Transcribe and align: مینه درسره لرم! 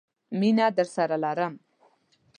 مینه 0.39 0.65
درسره 0.77 1.15
لرم! 1.23 1.53